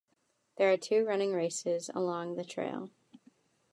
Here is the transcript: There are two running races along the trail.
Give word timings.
There 0.57 0.71
are 0.73 0.77
two 0.77 1.05
running 1.05 1.31
races 1.31 1.91
along 1.93 2.33
the 2.35 2.43
trail. 2.43 2.89